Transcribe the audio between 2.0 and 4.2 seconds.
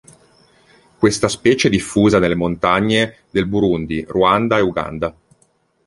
nelle montagne del Burundi,